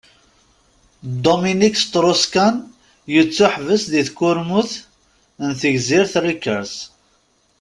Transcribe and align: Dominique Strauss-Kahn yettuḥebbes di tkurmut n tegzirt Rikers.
Dominique 1.25 1.77
Strauss-Kahn 1.85 2.55
yettuḥebbes 3.13 3.83
di 3.91 4.01
tkurmut 4.07 4.71
n 5.45 5.49
tegzirt 5.59 6.13
Rikers. 6.25 6.73